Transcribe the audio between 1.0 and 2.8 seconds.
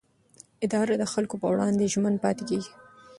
خلکو پر وړاندې ژمن پاتې کېږي.